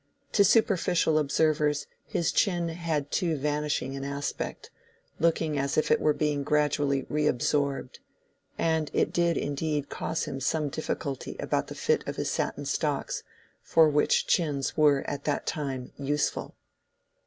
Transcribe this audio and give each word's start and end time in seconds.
To 0.31 0.43
superficial 0.43 1.19
observers 1.19 1.85
his 2.07 2.31
chin 2.31 2.69
had 2.69 3.11
too 3.11 3.37
vanishing 3.37 3.95
an 3.95 4.03
aspect, 4.03 4.71
looking 5.19 5.59
as 5.59 5.77
if 5.77 5.91
it 5.91 5.99
were 6.01 6.11
being 6.15 6.41
gradually 6.43 7.03
reabsorbed. 7.03 7.99
And 8.57 8.89
it 8.95 9.13
did 9.13 9.37
indeed 9.37 9.89
cause 9.89 10.25
him 10.25 10.39
some 10.39 10.69
difficulty 10.69 11.35
about 11.39 11.67
the 11.67 11.75
fit 11.75 12.03
of 12.07 12.15
his 12.15 12.31
satin 12.31 12.65
stocks, 12.65 13.21
for 13.61 13.87
which 13.89 14.25
chins 14.25 14.75
were 14.75 15.03
at 15.07 15.25
that 15.25 15.45
time 15.45 15.91
useful. 15.99 16.55